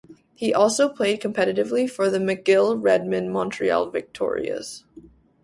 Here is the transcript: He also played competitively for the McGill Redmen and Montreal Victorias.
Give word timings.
He 0.33 0.51
also 0.51 0.89
played 0.89 1.21
competitively 1.21 1.87
for 1.87 2.09
the 2.09 2.17
McGill 2.17 2.75
Redmen 2.81 3.25
and 3.25 3.31
Montreal 3.31 3.91
Victorias. 3.91 4.83